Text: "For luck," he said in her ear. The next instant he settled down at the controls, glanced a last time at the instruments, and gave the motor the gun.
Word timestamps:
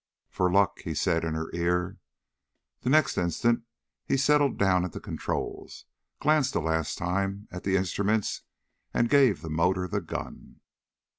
"For 0.31 0.51
luck," 0.51 0.79
he 0.79 0.95
said 0.95 1.23
in 1.23 1.35
her 1.35 1.51
ear. 1.53 1.99
The 2.79 2.89
next 2.89 3.19
instant 3.19 3.65
he 4.03 4.17
settled 4.17 4.57
down 4.57 4.83
at 4.83 4.93
the 4.93 4.99
controls, 4.99 5.85
glanced 6.19 6.55
a 6.55 6.59
last 6.59 6.97
time 6.97 7.47
at 7.51 7.63
the 7.65 7.77
instruments, 7.77 8.41
and 8.95 9.11
gave 9.11 9.41
the 9.43 9.49
motor 9.51 9.87
the 9.87 10.01
gun. 10.01 10.59